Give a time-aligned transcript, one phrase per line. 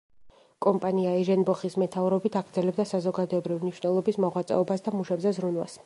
[0.65, 5.79] კომპანია ეჟენ ბოხის მეთაურობით აგრძელებდა საზოგადოებრივი მნიშვნელობის მოღვაწეობას და მუშებზე ზრუნვას.